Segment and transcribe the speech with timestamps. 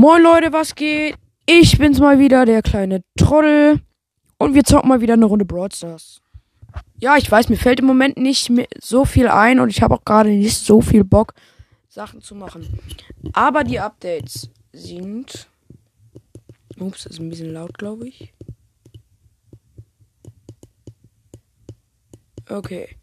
[0.00, 1.16] Moin Leute, was geht?
[1.44, 3.80] Ich bin's mal wieder, der kleine Trottel.
[4.38, 6.20] Und wir zocken mal wieder eine Runde Brawl Stars.
[7.00, 8.48] Ja, ich weiß, mir fällt im Moment nicht
[8.80, 11.34] so viel ein und ich habe auch gerade nicht so viel Bock,
[11.88, 12.78] Sachen zu machen.
[13.32, 15.48] Aber die Updates sind.
[16.78, 18.32] Ups, das ist ein bisschen laut, glaube ich.
[22.48, 22.96] Okay.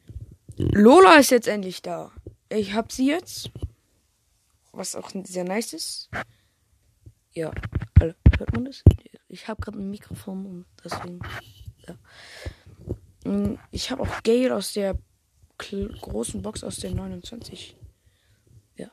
[0.56, 2.14] Lola ist jetzt endlich da.
[2.48, 3.52] Ich hab sie jetzt.
[4.72, 6.10] Was auch sehr nice ist.
[7.36, 7.52] Ja.
[8.00, 8.84] Hört man das?
[9.28, 11.20] Ich habe gerade ein Mikrofon und deswegen.
[11.88, 13.58] Ja.
[13.72, 14.98] Ich habe auch Gale aus der
[15.58, 17.78] großen Box aus der 29.
[18.76, 18.92] Ja.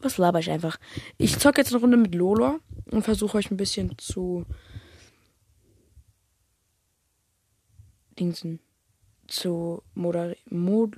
[0.00, 0.78] Was laber ich einfach?
[1.18, 2.58] Ich zocke jetzt eine Runde mit Lola
[2.90, 4.44] und versuche euch ein bisschen zu.
[8.18, 8.60] Dingsen.
[9.26, 10.34] Zu moder.
[10.50, 10.96] Mod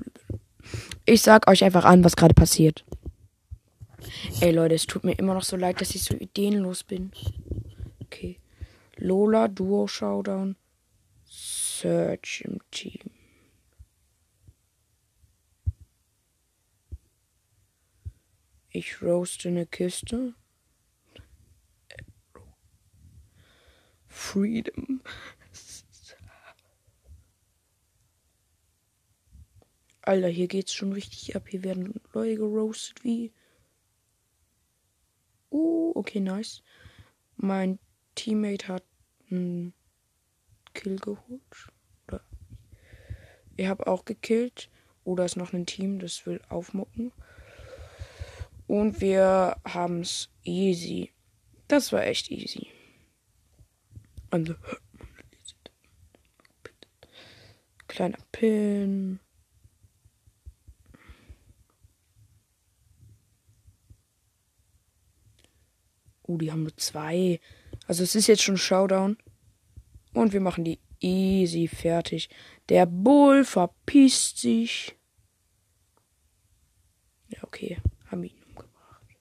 [1.05, 2.85] ich sag euch einfach an, was gerade passiert.
[4.41, 7.13] Ey Leute, es tut mir immer noch so leid, dass ich so ideenlos bin.
[8.03, 8.41] Okay.
[8.97, 10.57] Lola, Duo Showdown.
[11.25, 13.11] Search im Team.
[18.71, 20.35] Ich roaste eine Kiste.
[24.09, 25.01] Freedom.
[30.03, 31.49] Alter, hier geht's schon richtig ab.
[31.49, 33.33] Hier werden Leute geroastet wie.
[35.55, 36.65] Uh, okay, nice.
[37.37, 37.79] Mein
[38.17, 38.83] Teammate hat
[39.31, 39.73] einen
[40.75, 41.43] Kill geholt.
[42.09, 42.21] Oder
[43.57, 44.69] ich habe auch gekillt.
[45.05, 47.13] Oder ist noch ein Team, das will aufmucken.
[48.67, 51.13] Und wir haben es easy.
[51.69, 52.67] Das war echt easy.
[54.31, 54.57] Also,
[57.87, 59.21] kleiner Pin.
[66.35, 67.39] Oh, die haben nur zwei.
[67.87, 69.17] Also es ist jetzt schon Showdown.
[70.15, 72.29] Und wir machen die easy fertig.
[72.69, 74.97] Der Bull verpisst sich.
[77.29, 77.79] Ja, okay.
[78.07, 79.17] Haben ihn umgebracht.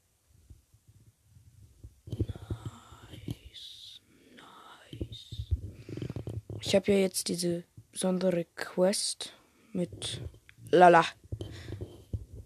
[2.07, 4.02] Nice.
[4.91, 5.52] Nice.
[6.62, 9.34] Ich habe ja jetzt diese besondere Quest
[9.72, 10.22] mit
[10.72, 11.06] Lala.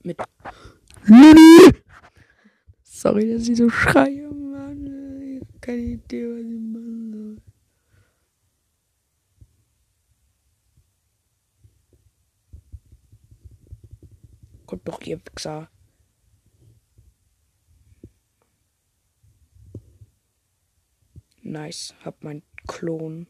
[0.03, 0.17] Mit
[2.83, 4.27] Sorry, dass ich so schreie
[5.67, 7.41] keine Idee, was ich machen soll.
[14.65, 15.69] Kommt doch ihr Wichser.
[21.41, 23.27] Nice, hab mein Klon.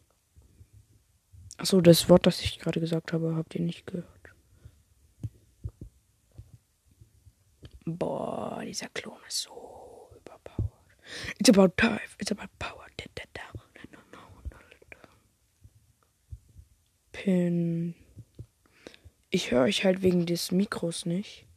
[1.58, 4.36] Achso, das Wort, das ich gerade gesagt habe, habt ihr nicht gehört.
[7.86, 9.87] Boah, dieser Klon ist so
[11.40, 12.00] It's about time.
[12.20, 12.88] It's about power.
[17.18, 17.96] Pin.
[19.32, 21.48] Ich höre euch halt wegen des Mikros nicht.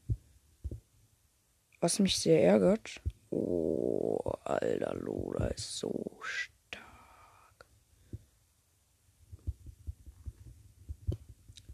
[1.81, 3.01] Was mich sehr ärgert.
[3.29, 7.67] Oh, alter Lola ist so stark.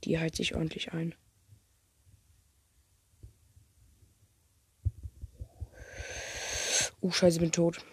[0.02, 1.14] Die heilt sich ordentlich ein.
[7.06, 7.84] Oh, scheiße, bin tot.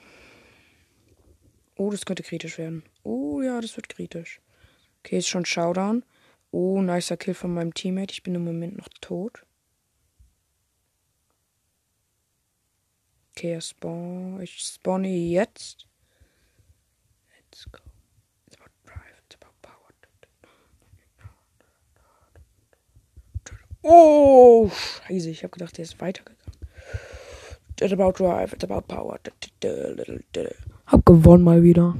[1.75, 2.81] Oh, das könnte kritisch werden.
[3.03, 4.41] Oh, ja, das wird kritisch.
[4.99, 6.03] Okay, ist schon Showdown.
[6.49, 8.11] Oh, nicer Kill von meinem Teammate.
[8.11, 9.45] Ich bin im Moment noch tot.
[13.31, 14.41] Okay, spawn.
[14.41, 15.85] Ich spawne jetzt.
[17.35, 17.81] Let's go.
[18.47, 19.21] It's about drive.
[19.27, 19.91] It's about power.
[23.83, 25.29] Oh, scheiße.
[25.29, 26.42] Ich habe gedacht, der ist weitergegangen.
[27.81, 29.19] It's about drive, it's about power.
[30.85, 31.95] Hab gewonnen mal wieder.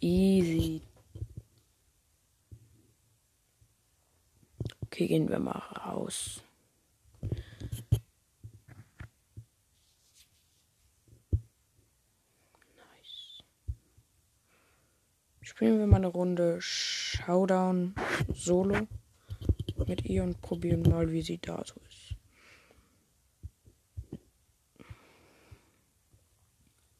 [0.00, 0.82] Easy.
[4.86, 6.42] Okay, gehen wir mal raus.
[7.20, 7.40] Nice.
[15.42, 17.94] Spielen wir mal eine Runde Showdown
[18.34, 18.88] Solo
[19.86, 22.19] mit ihr und probieren mal, wie sie da so ist.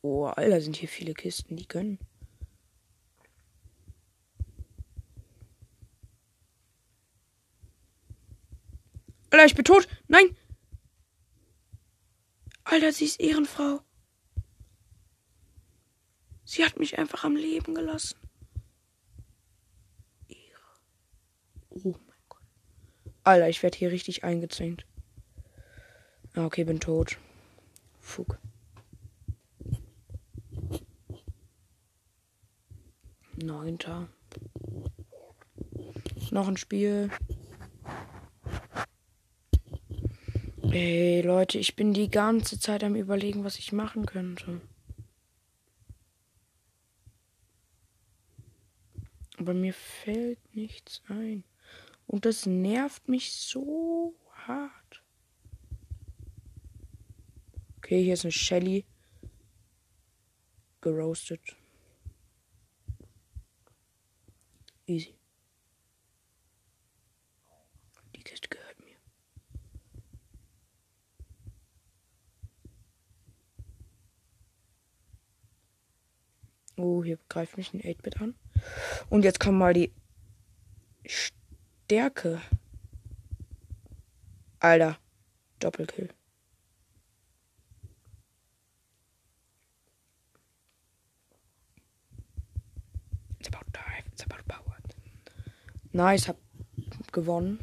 [0.02, 1.98] Oh, Alter, sind hier viele Kisten, die können.
[9.30, 9.86] Alter, ich bin tot.
[10.08, 10.36] Nein.
[12.64, 13.80] Alter, sie ist Ehrenfrau.
[16.44, 18.18] Sie hat mich einfach am Leben gelassen.
[20.28, 20.80] Ehre.
[21.68, 22.42] Oh mein Gott.
[23.22, 24.84] Alter, ich werde hier richtig eingezwängt.
[26.34, 27.18] Ah, okay, bin tot.
[28.00, 28.38] Fug.
[33.40, 34.08] Neunter.
[36.30, 37.10] Noch ein Spiel.
[40.62, 44.60] Ey, Leute, ich bin die ganze Zeit am überlegen, was ich machen könnte.
[49.36, 51.44] Aber mir fällt nichts ein.
[52.06, 54.14] Und das nervt mich so
[54.46, 55.02] hart.
[57.78, 58.84] Okay, hier ist eine Shelly.
[60.80, 61.56] Geroastet.
[64.90, 65.14] Easy.
[68.16, 68.96] Die Kiste gehört mir.
[76.76, 78.34] Oh, hier greift mich ein 8-Bit an.
[79.08, 79.92] Und jetzt kommt mal die
[81.06, 82.42] Stärke.
[84.58, 84.98] Alter.
[85.60, 86.08] Doppelkill.
[93.38, 94.04] It's about time.
[94.10, 94.64] It's about power.
[95.92, 96.36] Nice, hab
[97.12, 97.58] gewonnen.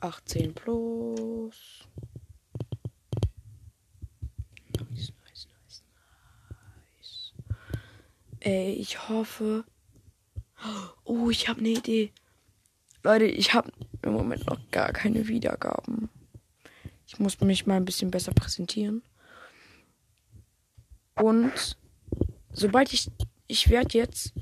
[0.00, 1.86] 18 plus.
[4.78, 5.82] Nice, nice, nice,
[6.98, 7.32] nice.
[8.40, 9.64] Ey, ich hoffe.
[11.04, 12.12] Oh, ich habe eine Idee.
[13.02, 13.72] Leute, ich habe
[14.02, 16.08] im Moment noch gar keine Wiedergaben.
[17.06, 19.02] Ich muss mich mal ein bisschen besser präsentieren.
[21.14, 21.76] Und
[22.52, 23.10] sobald ich.
[23.48, 24.32] Ich werde jetzt.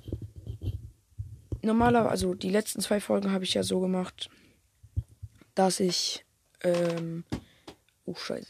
[1.62, 4.31] Normalerweise, also die letzten zwei Folgen habe ich ja so gemacht,
[5.55, 6.25] dass ich.
[6.62, 7.25] Ähm,
[8.05, 8.49] oh, Scheiße.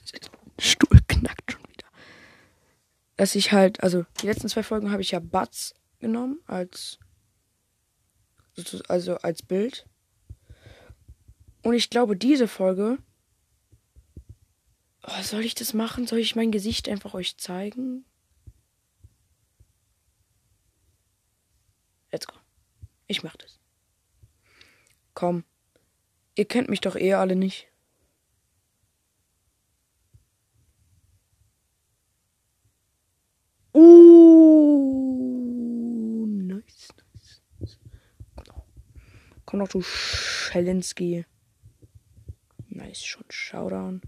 [0.58, 1.88] Stuhl knackt schon wieder.
[3.16, 3.82] Dass ich halt.
[3.82, 6.98] Also die letzten zwei Folgen habe ich ja Butts genommen als.
[8.88, 9.86] Also als Bild.
[11.62, 12.98] Und ich glaube, diese Folge.
[15.02, 16.06] Oh, soll ich das machen?
[16.06, 18.04] Soll ich mein Gesicht einfach euch zeigen?
[22.12, 22.39] Let's go.
[23.10, 23.58] Ich mach das.
[25.14, 25.42] Komm.
[26.36, 27.66] Ihr kennt mich doch eh alle nicht.
[33.74, 34.94] Uh,
[36.24, 36.90] nice,
[37.58, 37.80] nice.
[39.44, 41.26] Komm doch, du Schelinski.
[42.68, 44.02] Nice, schon Showdown.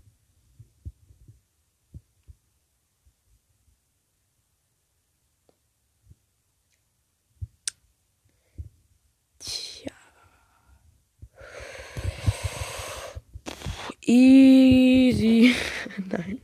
[14.04, 15.54] Easy.
[16.08, 16.40] Nein.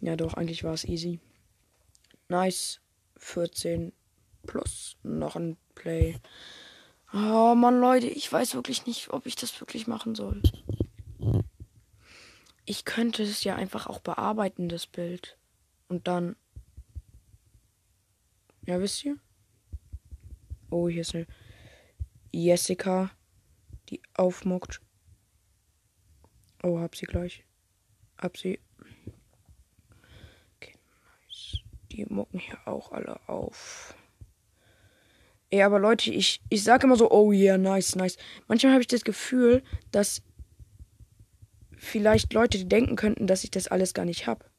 [0.00, 1.20] Ja, doch, eigentlich war es easy.
[2.28, 2.80] Nice.
[3.18, 3.92] 14
[4.46, 6.18] plus noch ein Play.
[7.12, 10.42] Oh Mann, Leute, ich weiß wirklich nicht, ob ich das wirklich machen soll.
[12.64, 15.36] Ich könnte es ja einfach auch bearbeiten, das Bild.
[15.88, 16.36] Und dann.
[18.64, 19.16] Ja, wisst ihr?
[20.70, 21.26] Oh, hier ist eine
[22.32, 23.10] Jessica,
[23.90, 24.80] die aufmuckt.
[26.62, 27.44] Oh, hab sie gleich.
[28.18, 28.60] Hab sie.
[30.56, 30.78] Okay,
[31.26, 31.58] nice.
[31.90, 33.94] Die mucken hier auch alle auf.
[35.50, 38.16] Ey, aber Leute, ich, ich sag immer so, oh yeah, nice, nice.
[38.48, 40.22] Manchmal habe ich das Gefühl, dass
[41.76, 44.50] vielleicht Leute denken könnten, dass ich das alles gar nicht hab.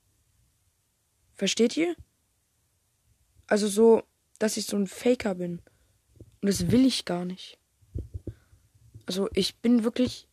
[1.34, 1.96] Versteht ihr?
[3.48, 4.04] Also so,
[4.40, 5.62] dass ich so ein Faker bin.
[6.42, 7.58] Und das will ich gar nicht.
[9.06, 10.28] Also ich bin wirklich,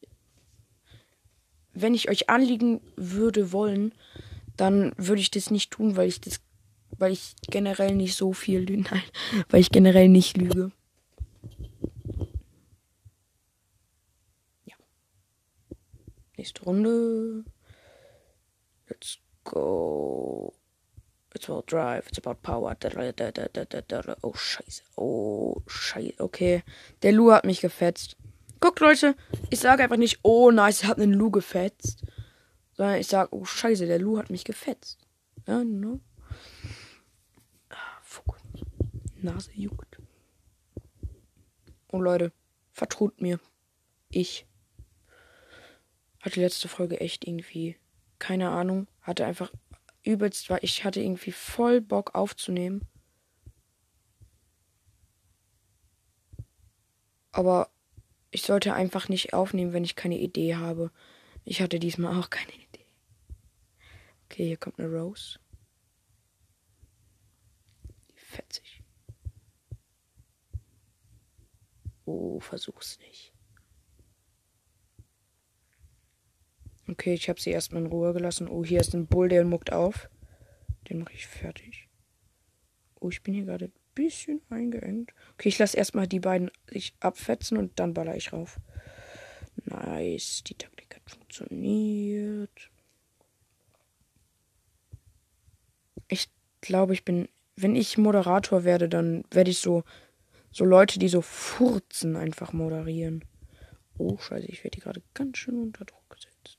[1.72, 3.92] wenn ich euch anliegen würde wollen,
[4.56, 6.40] dann würde ich das nicht tun, weil ich das,
[6.98, 8.82] weil ich generell nicht so viel lüge.
[8.90, 9.02] Nein,
[9.48, 10.72] weil ich generell nicht lüge.
[14.64, 14.76] Ja.
[16.36, 17.44] Nächste Runde.
[18.88, 20.52] Let's go.
[21.32, 22.76] It's about drive, it's about power.
[24.22, 24.82] Oh, scheiße.
[24.96, 26.14] Oh, scheiße.
[26.18, 26.64] Okay.
[27.02, 28.16] Der Lu hat mich gefetzt.
[28.60, 29.16] Guckt, Leute,
[29.48, 32.04] ich sage einfach nicht, oh, nice, ich habe einen Lu gefetzt.
[32.74, 34.98] Sondern ich sage, oh, scheiße, der Lu hat mich gefetzt.
[35.46, 36.00] Ja, no.
[37.70, 38.38] Ah, fuck.
[39.16, 39.98] Nase juckt.
[41.88, 42.32] Und Leute,
[42.72, 43.40] vertraut mir.
[44.10, 44.46] Ich
[46.20, 47.76] hatte letzte Folge echt irgendwie,
[48.18, 49.50] keine Ahnung, hatte einfach
[50.02, 52.82] übelst, weil ich hatte irgendwie voll Bock aufzunehmen.
[57.32, 57.70] Aber
[58.30, 60.90] ich sollte einfach nicht aufnehmen, wenn ich keine Idee habe.
[61.44, 62.86] Ich hatte diesmal auch keine Idee.
[64.26, 65.38] Okay, hier kommt eine Rose.
[68.10, 68.82] Die fetzig.
[72.04, 73.32] Oh, versuch's nicht.
[76.88, 78.48] Okay, ich habe sie erstmal in Ruhe gelassen.
[78.48, 80.08] Oh, hier ist ein Bull, der muckt auf.
[80.88, 81.88] Den mache ich fertig.
[82.98, 85.12] Oh, ich bin hier gerade ein bisschen eingeengt.
[85.40, 88.60] Okay, ich lasse erstmal die beiden sich abfetzen und dann baller ich rauf.
[89.64, 92.70] Nice, die Taktik hat funktioniert.
[96.08, 96.28] Ich
[96.60, 99.82] glaube, ich bin, wenn ich Moderator werde, dann werde ich so,
[100.52, 103.24] so Leute, die so furzen, einfach moderieren.
[103.96, 106.58] Oh, scheiße, ich werde hier gerade ganz schön unter Druck gesetzt.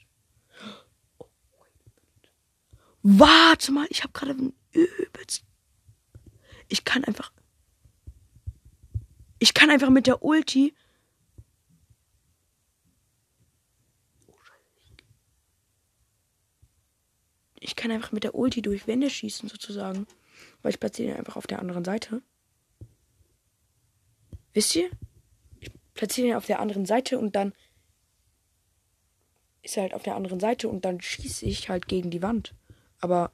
[3.03, 4.35] Warte mal, ich habe gerade
[4.71, 5.45] übelst.
[6.67, 7.31] Ich kann einfach.
[9.41, 10.75] Ich kann einfach mit der Ulti
[17.59, 20.05] ich kann einfach mit der Ulti durch Wände schießen, sozusagen.
[20.61, 22.21] Weil ich platziere ihn einfach auf der anderen Seite.
[24.53, 24.91] Wisst ihr?
[25.59, 27.53] Ich platziere ihn auf der anderen Seite und dann
[29.63, 32.53] ist er halt auf der anderen Seite und dann schieße ich halt gegen die Wand.
[32.99, 33.31] Aber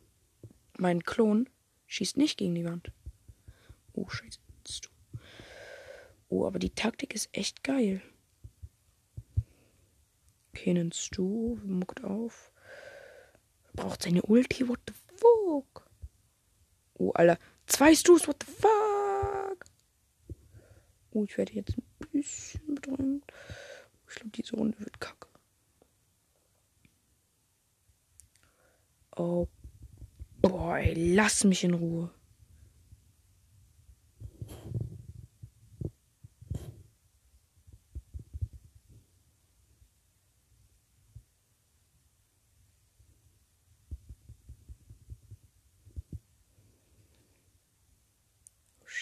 [0.78, 1.50] mein Klon
[1.88, 2.94] schießt nicht gegen die Wand.
[3.92, 4.40] Oh, scheiße.
[6.30, 8.02] Oh, aber die Taktik ist echt geil.
[10.54, 12.52] Kennen Stu muckt auf
[13.78, 14.68] braucht seine Ulti.
[14.68, 15.90] What the fuck?
[16.96, 17.40] Oh, Alter.
[17.68, 18.28] Zwei Stus.
[18.28, 19.66] What the fuck?
[21.12, 23.32] Oh, ich werde jetzt ein bisschen bedrängt.
[24.10, 25.30] Ich glaube, diese Runde wird kacke.
[29.16, 29.48] Oh.
[30.42, 32.12] Boah, ey, lass mich in Ruhe.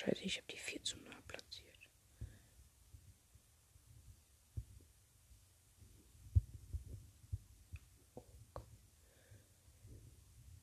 [0.05, 1.89] Scheiße, ich habe die viel zu nah platziert.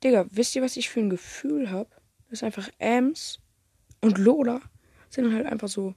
[0.03, 1.91] Digga, wisst ihr, was ich für ein Gefühl habe?
[2.29, 3.39] Das ist einfach Ems
[4.01, 4.61] und Lola
[5.11, 5.93] sind halt einfach so,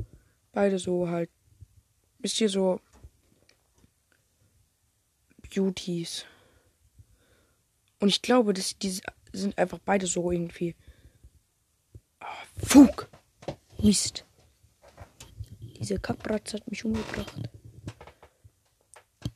[0.51, 1.29] beide so halt,
[2.19, 2.79] wisst ihr, so
[5.53, 6.25] Beauties.
[7.99, 8.99] Und ich glaube, dass die
[9.31, 10.75] sind einfach beide so irgendwie.
[12.21, 13.09] Oh, Fug!
[13.81, 14.25] Mist.
[15.79, 17.49] Diese Kackbratz hat mich umgebracht.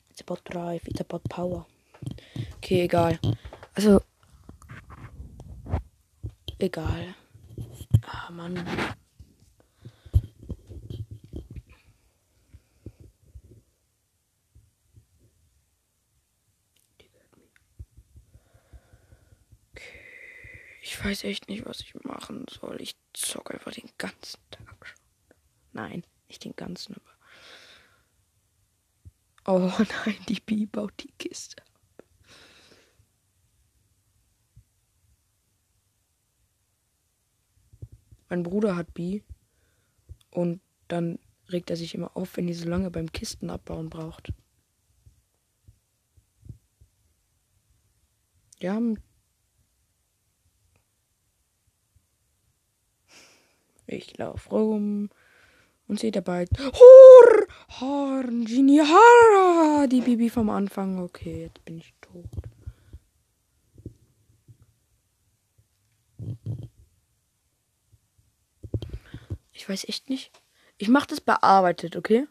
[0.09, 1.65] It's about drive, it's about power.
[2.57, 3.19] Okay, egal.
[3.73, 4.01] Also.
[6.61, 7.15] Egal.
[8.05, 8.61] Ah, Mann.
[20.81, 22.81] Ich weiß echt nicht, was ich machen soll.
[22.81, 24.99] Ich zocke einfach den ganzen Tag schon.
[25.71, 27.15] Nein, nicht den ganzen, aber.
[29.45, 29.71] Oh
[30.05, 31.63] nein, die Bi baut die Kiste
[38.29, 39.23] Mein Bruder hat Bi.
[40.31, 41.19] Und dann
[41.49, 44.31] regt er sich immer auf, wenn die so lange beim Kisten abbauen braucht.
[48.59, 48.79] Ja,
[53.91, 55.09] Ich laufe rum
[55.87, 57.47] und sehe dabei Hor,
[57.79, 60.99] Horn, Genie, Hara, die Bibi vom Anfang.
[60.99, 62.23] Okay, jetzt bin ich tot.
[69.59, 70.31] Ich weiß echt nicht.
[70.77, 72.25] Ich mache das bearbeitet, okay?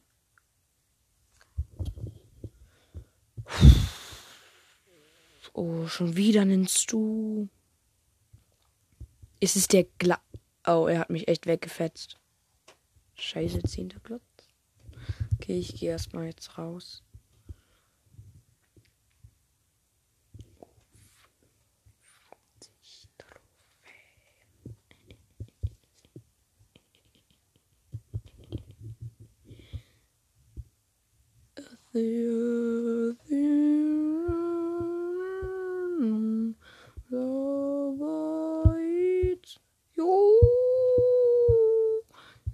[5.53, 7.51] Oh, schon wieder nennst du.
[9.41, 10.23] Ist es der Gla
[10.67, 12.19] Oh, er hat mich echt weggefetzt.
[13.15, 14.23] Scheiße, zehnter Platz.
[15.35, 17.03] Okay, ich gehe erstmal jetzt raus.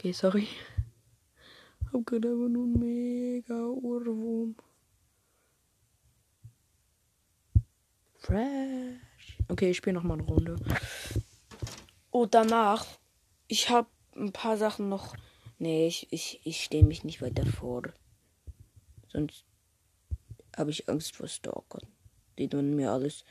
[0.05, 0.47] Okay, sorry.
[1.93, 4.55] Hab gerade einfach nur mega Ohrwurm.
[8.19, 9.39] Fresh.
[9.49, 10.57] Okay, ich spiele noch mal eine Runde.
[12.13, 12.87] Und danach,
[13.49, 15.17] ich habe ein paar Sachen noch.
[15.59, 17.83] Nee, ich, ich, ich stehe mich nicht weiter vor.
[19.15, 19.45] Sonst
[20.57, 21.87] habe ich Angst vor Stalkern.
[22.37, 23.25] Die tun mir alles.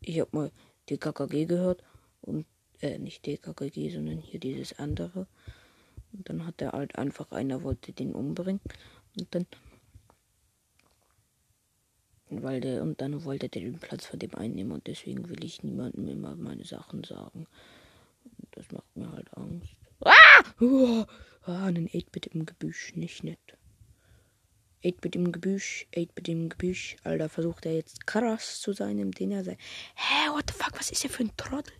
[0.00, 0.52] Ich habe mal
[0.90, 1.84] DKKG gehört
[2.20, 2.46] und
[2.80, 5.28] äh, nicht DKKG, sondern hier dieses andere.
[6.12, 8.60] Und dann hat er halt einfach einer wollte den umbringen.
[9.16, 9.46] Und dann
[12.30, 15.62] Weil der, und dann wollte der den Platz von dem einnehmen und deswegen will ich
[15.62, 17.46] niemandem immer meine Sachen sagen.
[18.52, 19.76] Das macht mir halt Angst.
[20.00, 20.44] Ah!
[20.60, 21.04] Oh,
[21.42, 23.38] ah, ein 8-Bit im Gebüsch, nicht nett.
[24.82, 26.96] 8-Bit im Gebüsch, 8-Bit im Gebüsch.
[27.04, 29.56] Alter, versucht er jetzt krass zu sein, im den er sei.
[29.94, 31.74] Hä, what the fuck, was ist er für ein Trottel?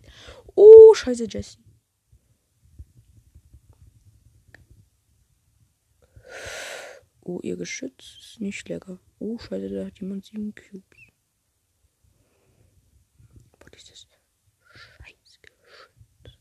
[0.55, 1.57] Oh, scheiße, Jesse.
[7.21, 8.99] Oh, ihr Geschütz ist nicht lecker.
[9.19, 10.83] Oh, scheiße, da hat jemand sieben Cubes.
[13.59, 14.07] Boah, dieses
[14.73, 16.37] scheiß Geschütz.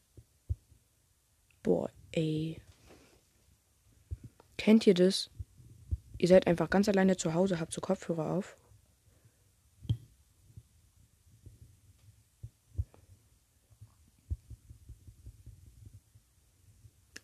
[1.63, 2.61] Boah, ey.
[4.57, 5.31] Kennt ihr das?
[6.21, 8.59] Ihr seid einfach ganz alleine zu Hause, habt so Kopfhörer auf.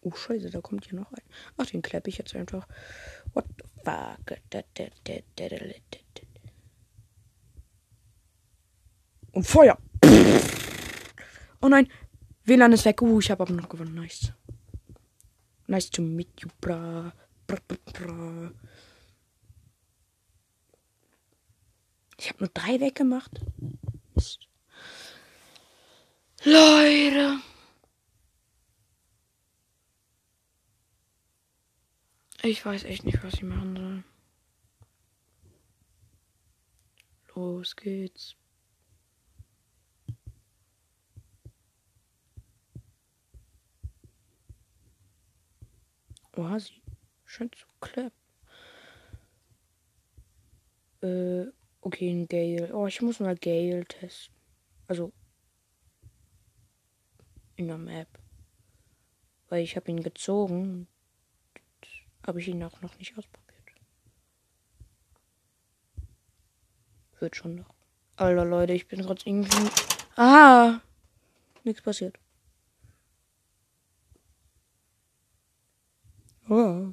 [0.00, 1.23] Oh, scheiße, da kommt hier noch ein.
[1.59, 2.67] Ach, den klappe ich jetzt einfach.
[3.35, 4.38] What the fuck?
[9.33, 9.76] Und Feuer!
[11.61, 11.87] Oh nein!
[12.45, 13.03] WLAN ist weg.
[13.03, 13.95] Uh, ich habe aber noch gewonnen.
[13.95, 14.33] Nice.
[15.67, 17.12] Nice to meet you, bra.
[17.47, 18.53] bra, bra, bra.
[22.26, 23.30] Ich habe nur drei weggemacht.
[24.16, 24.49] Mist.
[26.42, 27.38] Leute.
[32.42, 34.04] Ich weiß echt nicht, was ich machen soll.
[37.61, 38.35] Los geht's.
[46.35, 46.83] Oh, sie
[47.25, 48.11] scheint zu klappen.
[51.02, 51.52] Äh,
[51.87, 52.75] okay, ein Gale.
[52.75, 54.35] Oh, ich muss mal Gale testen.
[54.88, 55.12] Also
[57.55, 58.09] in der Map.
[59.49, 60.88] Weil ich habe ihn gezogen
[62.26, 63.71] habe ich ihn auch noch nicht ausprobiert.
[67.21, 67.73] Wird schon noch.
[68.16, 69.71] Alter Leute, ich bin gerade irgendwie.
[70.16, 70.81] Ah!
[71.63, 72.19] Nichts passiert.
[76.49, 76.86] Oh.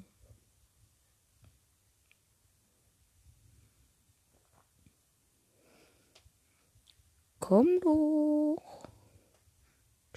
[7.46, 8.84] Komm doch.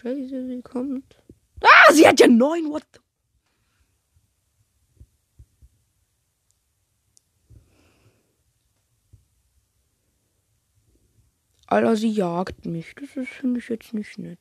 [0.01, 1.21] Scheiße, sie kommt.
[1.61, 2.71] Ah, sie hat ja neun.
[2.71, 3.01] What the
[11.67, 12.95] Alter, sie jagt mich.
[12.95, 14.39] Das ist für mich jetzt nicht nett.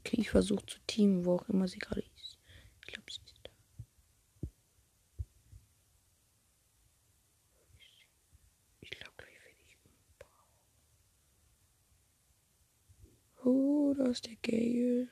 [0.00, 2.38] Okay, ich versuche zu teamen, wo auch immer sie gerade ist.
[2.80, 3.50] Ich glaube, sie ist da.
[8.80, 9.76] Ich glaube, gleich werde ich
[13.44, 13.79] umbauen.
[13.90, 15.08] Oh, da ist der Gale.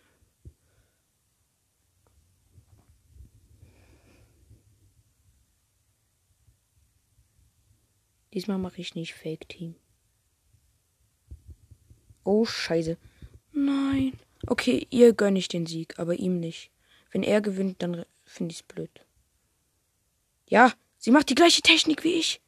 [8.32, 9.74] Diesmal mache ich nicht Fake Team.
[12.22, 12.96] Oh, scheiße.
[13.52, 14.12] Nein.
[14.46, 16.70] Okay, ihr gönne ich den Sieg, aber ihm nicht.
[17.10, 19.04] Wenn er gewinnt, dann finde ich es blöd.
[20.48, 22.40] Ja, sie macht die gleiche Technik wie ich.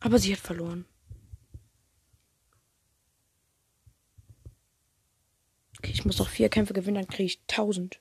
[0.00, 0.84] Aber sie hat verloren.
[5.84, 8.00] Okay, ich muss noch vier Kämpfe gewinnen, dann kriege ich 1000.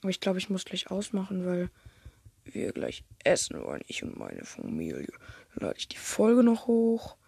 [0.00, 1.68] Aber ich glaube, ich muss gleich ausmachen, weil
[2.44, 3.82] wir gleich essen wollen.
[3.88, 5.12] Ich und meine Familie.
[5.54, 7.18] Dann lade ich die Folge noch hoch.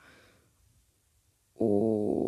[1.56, 2.24] Und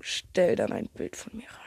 [0.00, 1.63] stell dann ein Bild von mir rein.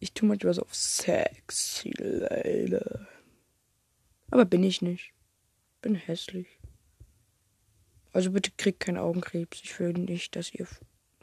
[0.00, 3.06] Ich tue manchmal so auf sexy Leute.
[4.30, 5.12] Aber bin ich nicht.
[5.82, 6.58] Bin hässlich.
[8.12, 9.60] Also bitte kriegt keinen Augenkrebs.
[9.62, 10.66] Ich will nicht, dass ihr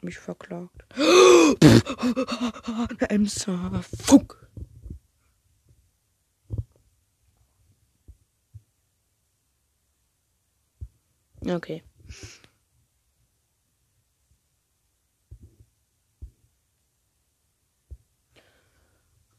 [0.00, 0.84] mich verklagt.
[3.08, 3.82] Emser.
[4.06, 4.48] Fuck.
[11.44, 11.82] Okay.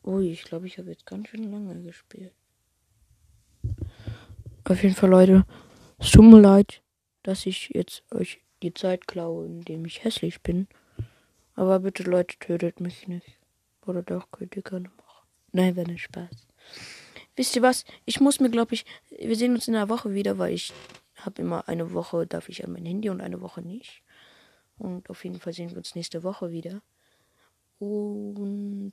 [0.10, 2.34] Ui, ich glaube, ich habe jetzt ganz schön lange gespielt.
[4.64, 5.46] Auf jeden Fall, Leute,
[6.00, 6.82] es tut mir leid,
[7.22, 10.68] dass ich jetzt euch die Zeit klaue, indem ich hässlich bin.
[11.54, 13.38] Aber bitte, Leute, tötet mich nicht.
[13.86, 15.28] Oder doch, könnt ihr gerne machen.
[15.52, 16.48] Nein, wäre nicht Spaß.
[17.36, 17.86] Wisst ihr was?
[18.06, 20.74] Ich muss mir, glaube ich, wir sehen uns in einer Woche wieder, weil ich
[21.18, 24.02] habe immer eine Woche, darf ich an mein Handy und eine Woche nicht.
[24.80, 26.82] Und auf jeden Fall sehen wir uns nächste Woche wieder.
[27.78, 28.92] Und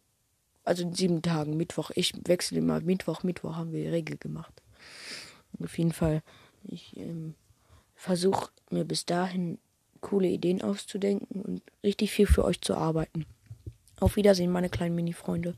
[0.66, 1.90] also in sieben Tagen, Mittwoch.
[1.94, 4.52] Ich wechsle immer Mittwoch, Mittwoch haben wir die Regel gemacht.
[5.62, 6.22] Auf jeden Fall.
[6.64, 7.34] Ich ähm,
[7.94, 9.58] versuche mir bis dahin
[10.00, 13.26] coole Ideen auszudenken und richtig viel für euch zu arbeiten.
[13.98, 15.54] Auf Wiedersehen, meine kleinen Mini-Freunde.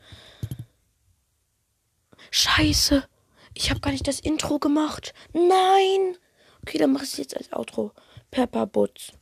[2.30, 3.04] Scheiße!
[3.54, 5.14] Ich habe gar nicht das Intro gemacht.
[5.32, 6.16] Nein!
[6.62, 7.92] Okay, dann mache ich es jetzt als Outro.
[8.30, 9.12] Pepper Butz.